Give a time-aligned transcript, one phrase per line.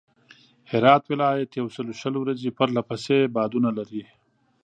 [0.71, 4.03] هرات ولایت یوسلوشل ورځي پرله پسې بادونه لري.